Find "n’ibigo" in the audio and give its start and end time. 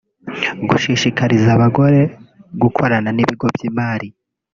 3.13-3.45